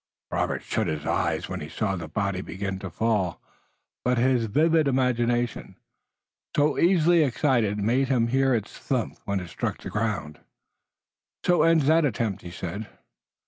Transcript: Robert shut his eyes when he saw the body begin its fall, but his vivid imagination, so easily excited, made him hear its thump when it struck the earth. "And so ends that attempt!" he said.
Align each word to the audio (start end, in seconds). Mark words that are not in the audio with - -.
Robert 0.31 0.63
shut 0.63 0.87
his 0.87 1.05
eyes 1.05 1.47
when 1.47 1.59
he 1.61 1.69
saw 1.69 1.95
the 1.95 2.07
body 2.07 2.41
begin 2.41 2.81
its 2.83 2.95
fall, 2.97 3.39
but 4.03 4.17
his 4.17 4.45
vivid 4.45 4.87
imagination, 4.87 5.75
so 6.55 6.79
easily 6.79 7.21
excited, 7.21 7.77
made 7.77 8.07
him 8.07 8.25
hear 8.29 8.55
its 8.55 8.75
thump 8.75 9.19
when 9.25 9.39
it 9.39 9.49
struck 9.49 9.77
the 9.77 9.89
earth. 9.89 9.95
"And 10.23 10.39
so 11.45 11.61
ends 11.61 11.85
that 11.85 12.03
attempt!" 12.03 12.41
he 12.41 12.49
said. 12.49 12.87